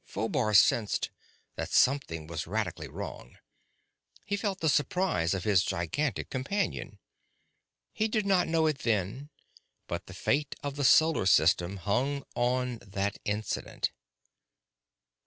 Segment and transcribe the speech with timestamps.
[0.03, 1.11] Phobar sensed
[1.57, 3.37] that something was radically wrong.
[4.25, 6.97] He felt the surprise of his gigantic companion.
[7.93, 9.29] He did not know it then,
[9.85, 13.91] but the fate of the solar system hung on that incident.